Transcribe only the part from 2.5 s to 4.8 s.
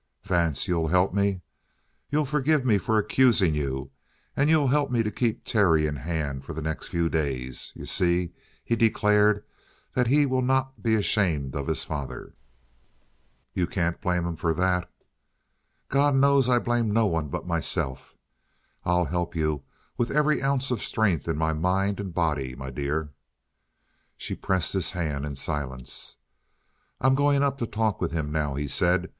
me for accusing you, and you'll